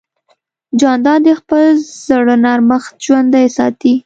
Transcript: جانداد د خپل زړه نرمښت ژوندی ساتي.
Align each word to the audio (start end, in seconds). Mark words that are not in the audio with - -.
جانداد 0.79 1.19
د 1.25 1.29
خپل 1.39 1.65
زړه 2.07 2.35
نرمښت 2.45 2.93
ژوندی 3.05 3.45
ساتي. 3.57 3.93